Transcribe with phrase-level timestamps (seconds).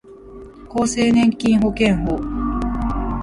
[0.67, 2.17] 厚生年金保険法